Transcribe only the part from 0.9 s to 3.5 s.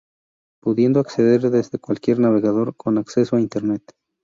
acceder desde cualquier navegador con acceso a